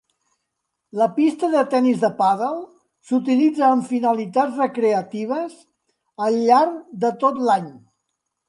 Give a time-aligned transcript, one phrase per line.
[0.99, 2.57] La pista de tennis de pàdel
[3.09, 5.57] s'utilitza amb finalitats recreatives
[6.29, 7.71] al llarg de tot l'any.